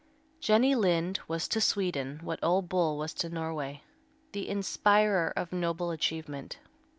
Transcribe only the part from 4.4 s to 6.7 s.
inspirer of noble achievement.